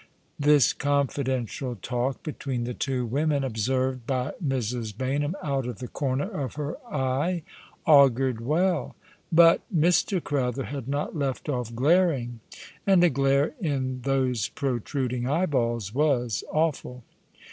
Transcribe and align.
This 0.39 0.73
confidential 0.73 1.75
talk 1.75 2.23
between 2.23 2.63
the 2.63 2.73
two 2.73 3.05
women, 3.05 3.43
observed 3.43 4.07
by 4.07 4.31
Mrs. 4.43 4.95
Baynham 4.95 5.35
out 5.43 5.67
of 5.67 5.77
the 5.77 5.87
corner 5.87 6.27
of 6.27 6.55
her 6.55 6.77
eye, 6.91 7.43
augured 7.85 8.41
well; 8.43 8.95
but 9.31 9.61
Mr. 9.71 10.19
Crowther 10.19 10.63
had 10.63 10.87
not 10.87 11.15
left 11.15 11.49
off 11.49 11.75
glaring, 11.75 12.39
and 12.87 13.03
a 13.03 13.11
glare 13.11 13.53
in 13.61 14.01
those 14.01 14.47
protruding 14.49 15.27
eyeballs 15.27 15.93
was 15.93 16.43
awful. 16.51 17.03